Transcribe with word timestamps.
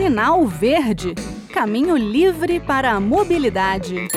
Sinal 0.00 0.46
Verde 0.46 1.14
Caminho 1.52 1.94
livre 1.94 2.58
para 2.58 2.92
a 2.92 2.98
mobilidade. 2.98 4.08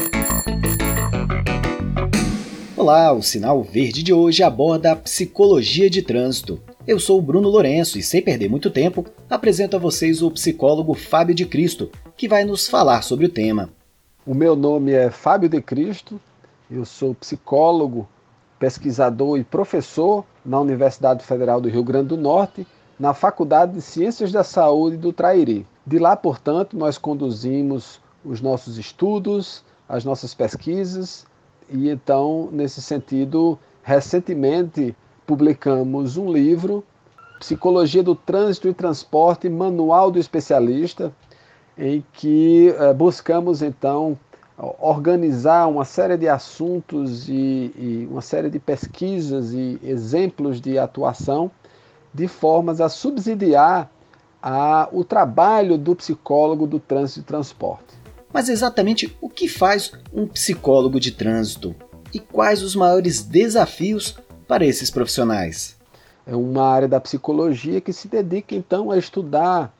Olá, 2.77 3.11
o 3.11 3.21
Sinal 3.21 3.61
Verde 3.61 4.01
de 4.01 4.13
hoje 4.13 4.43
aborda 4.43 4.93
a 4.93 4.95
psicologia 4.95 5.89
de 5.89 6.01
trânsito. 6.01 6.61
Eu 6.87 7.01
sou 7.01 7.19
o 7.19 7.21
Bruno 7.21 7.49
Lourenço 7.49 7.99
e, 7.99 8.01
sem 8.01 8.21
perder 8.21 8.49
muito 8.49 8.71
tempo, 8.71 9.05
apresento 9.29 9.75
a 9.75 9.79
vocês 9.79 10.21
o 10.21 10.31
psicólogo 10.31 10.93
Fábio 10.93 11.35
de 11.35 11.45
Cristo, 11.45 11.91
que 12.15 12.29
vai 12.29 12.45
nos 12.45 12.65
falar 12.65 13.01
sobre 13.01 13.25
o 13.25 13.29
tema. 13.29 13.69
O 14.25 14.33
meu 14.33 14.55
nome 14.55 14.93
é 14.93 15.09
Fábio 15.11 15.49
de 15.49 15.61
Cristo, 15.61 16.17
eu 16.71 16.85
sou 16.85 17.13
psicólogo, 17.13 18.07
pesquisador 18.57 19.37
e 19.37 19.43
professor 19.43 20.23
na 20.45 20.61
Universidade 20.61 21.25
Federal 21.25 21.59
do 21.59 21.67
Rio 21.67 21.83
Grande 21.83 22.07
do 22.07 22.17
Norte, 22.17 22.65
na 23.03 23.13
Faculdade 23.13 23.73
de 23.73 23.81
Ciências 23.81 24.31
da 24.31 24.45
Saúde 24.45 24.95
do 24.95 25.11
Trairi. 25.11 25.67
De 25.85 25.99
lá, 25.99 26.15
portanto, 26.15 26.77
nós 26.77 26.97
conduzimos 26.97 27.99
os 28.23 28.39
nossos 28.39 28.77
estudos, 28.77 29.61
as 29.89 30.05
nossas 30.05 30.33
pesquisas, 30.33 31.25
e 31.69 31.89
então, 31.89 32.47
nesse 32.49 32.81
sentido, 32.81 33.59
recentemente 33.81 34.95
publicamos 35.27 36.15
um 36.15 36.31
livro, 36.31 36.81
Psicologia 37.41 38.01
do 38.01 38.15
Trânsito 38.15 38.69
e 38.69 38.73
Transporte, 38.73 39.49
Manual 39.49 40.09
do 40.09 40.17
Especialista, 40.17 41.11
em 41.77 42.05
que 42.13 42.69
eh, 42.69 42.93
buscamos 42.93 43.61
então 43.61 44.17
organizar 44.79 45.67
uma 45.67 45.83
série 45.83 46.15
de 46.15 46.29
assuntos 46.29 47.27
e, 47.27 47.33
e, 47.77 48.07
uma 48.09 48.21
série 48.21 48.49
de 48.49 48.59
pesquisas 48.59 49.51
e 49.51 49.77
exemplos 49.83 50.61
de 50.61 50.77
atuação 50.77 51.51
de 52.13 52.27
formas 52.27 52.79
a 52.79 52.89
subsidiar 52.89 53.89
a, 54.41 54.89
o 54.91 55.03
trabalho 55.03 55.77
do 55.77 55.95
psicólogo 55.95 56.67
do 56.67 56.79
trânsito 56.79 57.21
e 57.21 57.23
transporte. 57.23 58.03
Mas 58.31 58.49
exatamente 58.49 59.15
o 59.21 59.29
que 59.29 59.47
faz 59.47 59.93
um 60.13 60.27
psicólogo 60.27 60.99
de 60.99 61.11
trânsito 61.11 61.75
e 62.13 62.19
quais 62.19 62.61
os 62.61 62.75
maiores 62.75 63.23
desafios 63.23 64.17
para 64.47 64.65
esses 64.65 64.91
profissionais? 64.91 65.77
É 66.25 66.35
uma 66.35 66.63
área 66.63 66.87
da 66.87 66.99
psicologia 66.99 67.81
que 67.81 67.93
se 67.93 68.07
dedica 68.07 68.55
então 68.55 68.91
a 68.91 68.97
estudar 68.97 69.73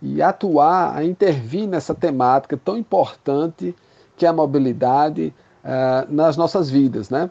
e 0.00 0.22
atuar, 0.22 0.96
a 0.96 1.04
intervir 1.04 1.66
nessa 1.66 1.94
temática 1.94 2.56
tão 2.56 2.76
importante 2.76 3.74
que 4.16 4.26
é 4.26 4.28
a 4.28 4.32
mobilidade 4.32 5.32
uh, 5.64 6.12
nas 6.12 6.36
nossas 6.36 6.70
vidas, 6.70 7.10
né? 7.10 7.30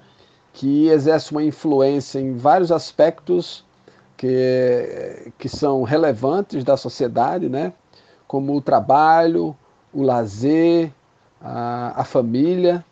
que 0.53 0.87
exerce 0.87 1.31
uma 1.31 1.43
influência 1.43 2.19
em 2.19 2.35
vários 2.35 2.71
aspectos 2.71 3.63
que, 4.17 5.31
que 5.37 5.47
são 5.47 5.83
relevantes 5.83 6.63
da 6.63 6.75
sociedade, 6.75 7.47
né? 7.47 7.71
como 8.27 8.55
o 8.55 8.61
trabalho, 8.61 9.55
o 9.93 10.01
lazer, 10.01 10.91
a, 11.39 12.01
a 12.01 12.03
família, 12.03 12.83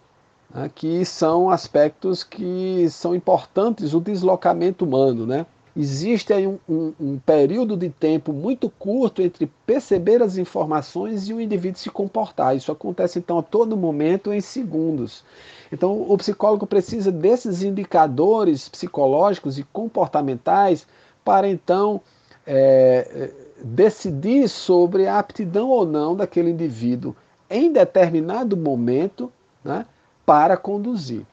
né? 0.53 0.71
que 0.73 1.03
são 1.03 1.49
aspectos 1.49 2.23
que 2.23 2.87
são 2.89 3.15
importantes, 3.15 3.93
o 3.93 3.99
deslocamento 3.99 4.85
humano. 4.85 5.25
Né? 5.25 5.45
Existe 5.75 6.31
aí 6.31 6.47
um, 6.47 6.59
um, 6.69 6.93
um, 6.99 7.19
período 7.19 7.75
de 7.75 7.89
tempo 7.89 8.31
muito 8.31 8.69
curto 8.69 9.21
entre 9.21 9.51
perceber 9.65 10.21
as 10.21 10.37
informações 10.37 11.27
e 11.27 11.33
o 11.33 11.41
indivíduo 11.41 11.79
se 11.79 11.89
comportar. 11.89 12.55
Isso 12.55 12.71
acontece 12.71 13.19
então 13.19 13.39
a 13.39 13.43
todo 13.43 13.75
momento 13.75 14.31
em 14.31 14.39
segundos. 14.39 15.23
Então 15.71 16.05
o 16.07 16.17
psicólogo 16.17 16.67
precisa 16.67 17.11
desses 17.11 17.63
indicadores 17.63 18.69
psicológicos 18.69 19.57
e 19.57 19.63
comportamentais 19.63 20.87
para 21.25 21.49
então 21.49 21.99
é, 22.47 23.31
decidir 23.61 24.47
sobre 24.47 25.07
a 25.07 25.19
aptidão 25.19 25.69
ou 25.69 25.85
não 25.85 26.15
daquele 26.15 26.51
indivíduo 26.51 27.15
em 27.49 27.73
determinado 27.73 28.55
momento 28.55 29.31
né, 29.63 29.85
para 30.25 30.55
conduzir. 30.55 31.25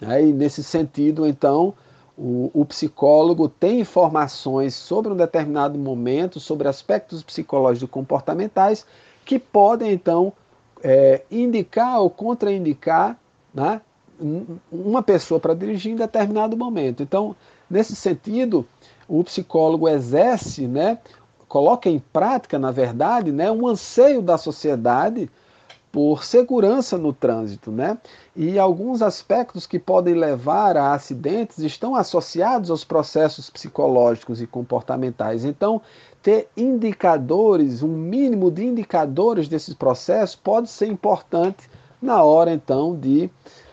E 0.00 0.32
nesse 0.32 0.62
sentido, 0.62 1.26
então, 1.26 1.74
o, 2.16 2.50
o, 2.52 2.64
psicólogo 2.64 3.48
tem 3.48 3.80
informações 3.80 4.74
sobre 4.74 5.12
um 5.12 5.16
determinado 5.16 5.78
momento, 5.78 6.38
sobre 6.38 6.68
aspectos 6.68 7.22
psicológicos 7.22 7.90
comportamentais, 7.90 8.84
que 9.24 9.38
podem, 9.38 9.92
então, 9.92 10.32
é, 10.82 11.22
indicar 11.30 12.00
ou 12.00 12.10
contraindicar 12.10 13.18
né, 13.52 13.80
uma 14.70 15.02
pessoa 15.02 15.40
para 15.40 15.54
dirigir 15.54 15.92
em 15.92 15.96
determinado 15.96 16.56
momento. 16.56 17.02
Então, 17.02 17.34
nesse 17.70 17.96
sentido, 17.96 18.66
o 19.08 19.22
psicólogo 19.24 19.88
exerce, 19.88 20.66
né, 20.66 20.98
coloca 21.48 21.88
em 21.88 21.98
prática, 21.98 22.58
na 22.58 22.70
verdade, 22.70 23.30
né, 23.30 23.50
um 23.50 23.66
anseio 23.68 24.20
da 24.20 24.36
sociedade 24.36 25.30
por 25.92 26.24
segurança 26.24 26.98
no 26.98 27.12
trânsito, 27.12 27.70
né? 27.70 27.96
E 28.34 28.58
alguns 28.58 29.00
aspectos 29.00 29.64
que 29.64 29.78
podem 29.78 30.14
levar 30.14 30.76
a 30.76 30.92
acidentes 30.92 31.58
estão 31.58 31.94
associados 31.94 32.68
aos 32.68 32.82
processos 32.82 33.48
psicológicos 33.48 34.42
e 34.42 34.46
comportamentais. 34.48 35.44
Então, 35.44 35.80
ter 36.20 36.48
indicadores, 36.56 37.80
um 37.80 37.96
mínimo 37.96 38.50
de 38.50 38.64
indicadores 38.64 39.46
desses 39.46 39.72
processos 39.72 40.34
pode 40.34 40.68
ser 40.68 40.86
importante 40.86 41.70
na 42.02 42.24
hora 42.24 42.52
então 42.52 42.96
de 42.96 43.30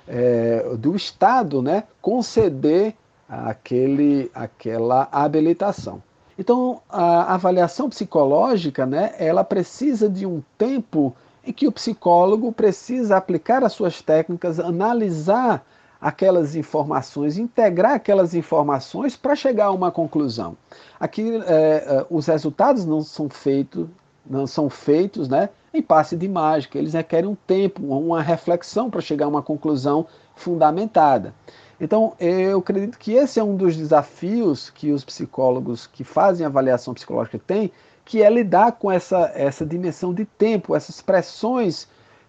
é, 0.07 0.75
do 0.77 0.95
Estado, 0.95 1.59
né, 1.59 1.85
conceder 1.99 2.93
aquele, 3.31 4.29
aquela 4.35 5.07
habilitação. 5.09 6.03
Então, 6.37 6.81
a 6.89 7.33
avaliação 7.33 7.89
psicológica, 7.89 8.85
né, 8.85 9.13
ela 9.17 9.43
precisa 9.43 10.09
de 10.09 10.25
um 10.25 10.43
tempo 10.57 11.15
em 11.43 11.53
que 11.53 11.67
o 11.67 11.71
psicólogo 11.71 12.51
precisa 12.51 13.15
aplicar 13.15 13.63
as 13.63 13.71
suas 13.71 14.01
técnicas, 14.01 14.59
analisar 14.59 15.65
aquelas 15.99 16.55
informações, 16.55 17.37
integrar 17.37 17.93
aquelas 17.93 18.33
informações 18.33 19.15
para 19.15 19.35
chegar 19.35 19.67
a 19.67 19.71
uma 19.71 19.91
conclusão. 19.91 20.57
Aqui, 20.99 21.41
é, 21.45 21.45
é, 21.45 22.05
os 22.09 22.25
resultados 22.25 22.85
não 22.85 23.01
são 23.01 23.29
feitos, 23.29 23.87
não 24.25 24.45
são 24.45 24.69
feitos, 24.69 25.29
né, 25.29 25.49
em 25.73 25.81
passe 25.81 26.17
de 26.17 26.27
mágica. 26.27 26.77
Eles 26.77 26.93
requerem 26.93 27.29
um 27.29 27.35
tempo, 27.35 27.81
uma 27.83 28.21
reflexão 28.21 28.89
para 28.89 28.99
chegar 28.99 29.25
a 29.25 29.29
uma 29.29 29.41
conclusão 29.41 30.05
fundamentada. 30.35 31.33
Então, 31.81 32.13
eu 32.19 32.59
acredito 32.59 32.99
que 32.99 33.13
esse 33.13 33.39
é 33.39 33.43
um 33.43 33.55
dos 33.55 33.75
desafios 33.75 34.69
que 34.69 34.91
os 34.91 35.03
psicólogos 35.03 35.87
que 35.87 36.03
fazem 36.03 36.45
avaliação 36.45 36.93
psicológica 36.93 37.39
têm, 37.39 37.71
que 38.05 38.21
é 38.21 38.29
lidar 38.29 38.73
com 38.73 38.91
essa, 38.91 39.31
essa 39.33 39.65
dimensão 39.65 40.13
de 40.13 40.23
tempo, 40.23 40.75
essas 40.75 41.01
pressões 41.01 41.87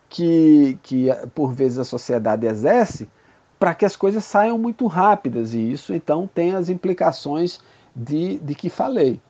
que, 0.09 0.79
que 0.83 1.09
por 1.35 1.53
vezes 1.53 1.79
a 1.79 1.85
sociedade 1.85 2.47
exerce 2.47 3.07
para 3.59 3.75
que 3.75 3.85
as 3.85 3.95
coisas 3.95 4.25
saiam 4.25 4.57
muito 4.57 4.87
rápidas, 4.87 5.53
e 5.53 5.71
isso 5.73 5.95
então 5.95 6.27
tem 6.27 6.55
as 6.55 6.71
implicações 6.71 7.61
de, 7.95 8.39
de 8.39 8.55
que 8.55 8.71
falei. 8.71 9.21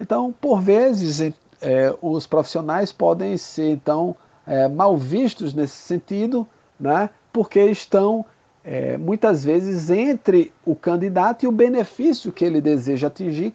Então, 0.00 0.34
por 0.40 0.60
vezes, 0.60 1.20
é, 1.60 1.94
os 2.00 2.26
profissionais 2.26 2.92
podem 2.92 3.36
ser 3.36 3.70
então 3.72 4.16
é, 4.46 4.68
mal 4.68 4.96
vistos 4.96 5.52
nesse 5.52 5.76
sentido, 5.76 6.48
né, 6.80 7.10
porque 7.30 7.60
estão 7.66 8.24
é, 8.66 8.98
muitas 8.98 9.44
vezes 9.44 9.90
entre 9.90 10.52
o 10.64 10.74
candidato 10.74 11.44
e 11.44 11.48
o 11.48 11.52
benefício 11.52 12.32
que 12.32 12.44
ele 12.44 12.60
deseja 12.60 13.06
atingir, 13.06 13.54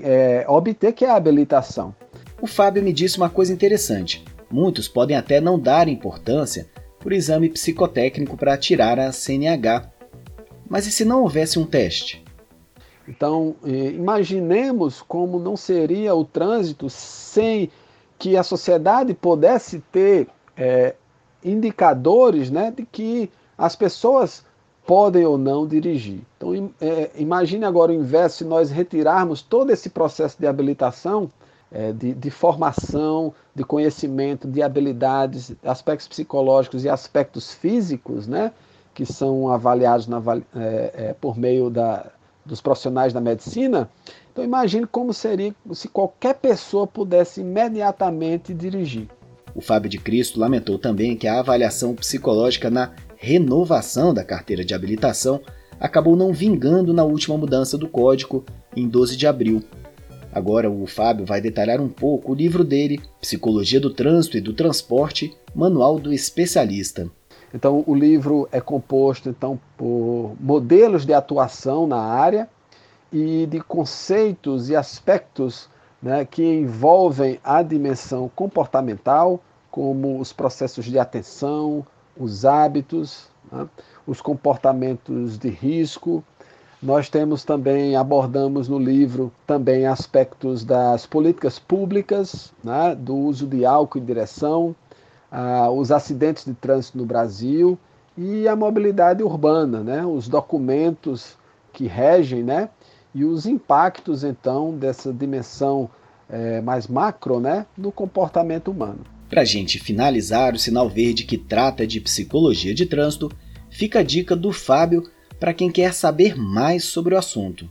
é, 0.00 0.44
obter, 0.48 0.92
que 0.92 1.04
é 1.04 1.10
a 1.10 1.16
habilitação. 1.16 1.92
O 2.40 2.46
Fábio 2.46 2.80
me 2.80 2.92
disse 2.92 3.16
uma 3.16 3.28
coisa 3.28 3.52
interessante. 3.52 4.24
Muitos 4.48 4.86
podem 4.86 5.16
até 5.16 5.40
não 5.40 5.58
dar 5.58 5.88
importância 5.88 6.68
por 7.00 7.12
exame 7.12 7.48
psicotécnico 7.48 8.36
para 8.36 8.56
tirar 8.56 9.00
a 9.00 9.10
CNH. 9.10 9.90
Mas 10.70 10.86
e 10.86 10.92
se 10.92 11.04
não 11.04 11.22
houvesse 11.22 11.58
um 11.58 11.66
teste? 11.66 12.24
Então, 13.08 13.56
é, 13.64 13.68
imaginemos 13.68 15.02
como 15.02 15.40
não 15.40 15.56
seria 15.56 16.14
o 16.14 16.24
trânsito 16.24 16.88
sem 16.88 17.68
que 18.16 18.36
a 18.36 18.44
sociedade 18.44 19.12
pudesse 19.12 19.82
ter 19.90 20.28
é, 20.56 20.94
indicadores 21.44 22.48
né, 22.48 22.70
de 22.70 22.86
que 22.86 23.28
as 23.58 23.74
pessoas 23.74 24.44
podem 24.86 25.24
ou 25.24 25.38
não 25.38 25.66
dirigir. 25.66 26.20
Então, 26.36 26.70
é, 26.80 27.10
imagine 27.16 27.64
agora 27.64 27.92
o 27.92 27.94
inverso, 27.94 28.38
se 28.38 28.44
nós 28.44 28.70
retirarmos 28.70 29.42
todo 29.42 29.70
esse 29.70 29.88
processo 29.90 30.36
de 30.38 30.46
habilitação, 30.46 31.30
é, 31.70 31.92
de, 31.92 32.12
de, 32.12 32.30
formação, 32.30 33.32
de 33.54 33.64
conhecimento, 33.64 34.46
de 34.46 34.62
habilidades, 34.62 35.52
aspectos 35.64 36.06
psicológicos 36.08 36.84
e 36.84 36.88
aspectos 36.88 37.52
físicos, 37.52 38.26
né, 38.26 38.52
que 38.92 39.06
são 39.06 39.50
avaliados 39.50 40.06
na, 40.06 40.20
é, 40.54 40.92
é, 40.94 41.14
por 41.18 41.38
meio 41.38 41.70
da, 41.70 42.06
dos 42.44 42.60
profissionais 42.60 43.12
da 43.12 43.20
medicina. 43.20 43.88
Então, 44.30 44.44
imagine 44.44 44.86
como 44.86 45.14
seria 45.14 45.54
se 45.72 45.88
qualquer 45.88 46.34
pessoa 46.34 46.86
pudesse 46.86 47.40
imediatamente 47.40 48.52
dirigir. 48.52 49.08
O 49.54 49.60
Fábio 49.60 49.90
de 49.90 49.98
Cristo 49.98 50.40
lamentou 50.40 50.78
também 50.78 51.16
que 51.16 51.28
a 51.28 51.38
avaliação 51.38 51.94
psicológica 51.94 52.70
na 52.70 52.92
renovação 53.22 54.12
da 54.12 54.24
carteira 54.24 54.64
de 54.64 54.74
habilitação 54.74 55.40
acabou 55.78 56.16
não 56.16 56.32
vingando 56.32 56.92
na 56.92 57.04
última 57.04 57.38
mudança 57.38 57.78
do 57.78 57.88
código 57.88 58.44
em 58.76 58.88
12 58.88 59.16
de 59.16 59.28
abril. 59.28 59.62
Agora 60.32 60.68
o 60.68 60.84
Fábio 60.88 61.24
vai 61.24 61.40
detalhar 61.40 61.80
um 61.80 61.88
pouco 61.88 62.32
o 62.32 62.34
livro 62.34 62.64
dele, 62.64 63.00
Psicologia 63.20 63.78
do 63.78 63.94
Trânsito 63.94 64.36
e 64.36 64.40
do 64.40 64.52
Transporte, 64.52 65.32
Manual 65.54 66.00
do 66.00 66.12
Especialista. 66.12 67.08
Então 67.54 67.84
o 67.86 67.94
livro 67.94 68.48
é 68.50 68.60
composto 68.60 69.28
então 69.28 69.60
por 69.76 70.34
modelos 70.40 71.06
de 71.06 71.14
atuação 71.14 71.86
na 71.86 72.00
área 72.00 72.48
e 73.12 73.46
de 73.46 73.60
conceitos 73.60 74.68
e 74.68 74.74
aspectos 74.74 75.68
né, 76.02 76.24
que 76.24 76.42
envolvem 76.42 77.38
a 77.44 77.62
dimensão 77.62 78.28
comportamental, 78.34 79.40
como 79.70 80.18
os 80.18 80.32
processos 80.32 80.86
de 80.86 80.98
atenção, 80.98 81.86
os 82.16 82.44
hábitos, 82.44 83.28
né, 83.50 83.68
os 84.06 84.20
comportamentos 84.20 85.38
de 85.38 85.48
risco. 85.48 86.22
Nós 86.82 87.08
temos 87.08 87.44
também, 87.44 87.94
abordamos 87.94 88.68
no 88.68 88.78
livro 88.78 89.32
também 89.46 89.86
aspectos 89.86 90.64
das 90.64 91.06
políticas 91.06 91.58
públicas, 91.58 92.52
né, 92.62 92.94
do 92.94 93.14
uso 93.14 93.46
de 93.46 93.64
álcool 93.64 93.98
em 93.98 94.04
direção, 94.04 94.74
os 95.74 95.90
acidentes 95.90 96.44
de 96.44 96.52
trânsito 96.52 96.98
no 96.98 97.06
Brasil 97.06 97.78
e 98.18 98.46
a 98.46 98.54
mobilidade 98.54 99.22
urbana, 99.22 99.80
né, 99.80 100.04
os 100.04 100.28
documentos 100.28 101.38
que 101.72 101.86
regem 101.86 102.42
né, 102.42 102.68
e 103.14 103.24
os 103.24 103.46
impactos, 103.46 104.24
então, 104.24 104.76
dessa 104.76 105.12
dimensão 105.12 105.88
é, 106.28 106.60
mais 106.60 106.86
macro 106.86 107.40
né, 107.40 107.66
no 107.76 107.92
comportamento 107.92 108.70
humano. 108.70 109.00
Para 109.32 109.40
a 109.40 109.46
gente 109.46 109.78
finalizar 109.78 110.52
o 110.52 110.58
sinal 110.58 110.90
verde 110.90 111.24
que 111.24 111.38
trata 111.38 111.86
de 111.86 111.98
psicologia 112.02 112.74
de 112.74 112.84
trânsito, 112.84 113.32
fica 113.70 114.00
a 114.00 114.02
dica 114.02 114.36
do 114.36 114.52
Fábio 114.52 115.10
para 115.40 115.54
quem 115.54 115.70
quer 115.70 115.94
saber 115.94 116.36
mais 116.36 116.84
sobre 116.84 117.14
o 117.14 117.18
assunto. 117.18 117.66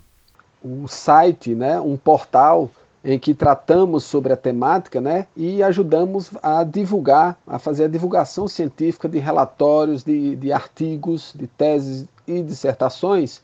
O 0.60 0.88
site, 0.88 1.54
né, 1.54 1.80
um 1.80 1.96
portal 1.96 2.72
em 3.06 3.20
que 3.20 3.36
tratamos 3.36 4.06
sobre 4.06 4.34
a 4.34 4.38
temática 4.38 5.00
né, 5.00 5.28
e 5.38 5.62
ajudamos 5.62 6.32
a 6.42 6.64
divulgar, 6.64 7.40
a 7.46 7.60
fazer 7.60 7.84
a 7.84 7.88
divulgação 7.88 8.48
científica 8.48 9.08
de 9.08 9.20
relatórios, 9.20 10.04
de, 10.04 10.36
de 10.36 10.52
artigos, 10.52 11.32
de 11.36 11.46
teses 11.46 12.08
e 12.28 12.42
dissertações 12.42 13.40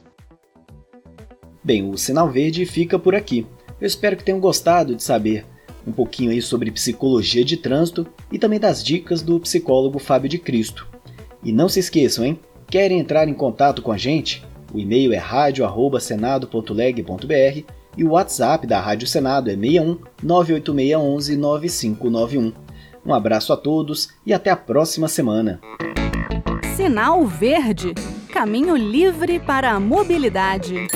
Bem, 1.63 1.91
o 1.91 1.99
Sinal 1.99 2.31
Verde 2.31 2.65
fica 2.65 2.99
por 2.99 3.15
aqui. 3.15 3.47
Eu 3.81 3.87
espero 3.87 4.17
que 4.17 4.25
tenham 4.25 4.41
gostado 4.41 4.95
de 4.95 5.03
saber 5.03 5.45
um 5.87 5.93
pouquinho 5.93 6.31
aí 6.31 6.43
sobre 6.43 6.71
psicologia 6.71 7.45
de 7.45 7.57
trânsito 7.57 8.07
e 8.31 8.39
também 8.39 8.61
das 8.61 8.85
dicas 8.85 9.23
do 9.23 9.41
psicólogo 9.41 9.99
Fábio 9.99 10.29
de 10.29 10.39
Cristo. 10.39 10.87
E 11.43 11.51
não 11.53 11.69
se 11.69 11.81
esqueçam, 11.81 12.25
hein? 12.25 12.39
Querem 12.69 13.01
entrar 13.01 13.29
em 13.29 13.35
contato 13.35 13.83
com 13.83 13.91
a 13.91 13.97
gente? 13.97 14.47
O 14.73 14.79
e-mail 14.79 15.13
é 15.13 15.17
radio@senado.leg.br 15.17 17.65
e 17.97 18.05
o 18.05 18.11
WhatsApp 18.11 18.65
da 18.67 18.79
Rádio 18.81 19.09
Senado 19.09 19.51
é 19.51 19.57
61 19.57 19.99
98611 20.23 21.37
9591. 21.37 22.68
Um 23.09 23.15
abraço 23.15 23.55
a 23.55 23.57
todos 23.57 24.11
e 24.27 24.35
até 24.35 24.51
a 24.51 24.57
próxima 24.57 25.09
semana. 25.09 25.59
Sinal 26.77 27.27
Verde 27.27 27.95
Caminho 28.31 28.77
livre 28.77 29.41
para 29.41 29.71
a 29.73 29.81
mobilidade. 29.81 30.87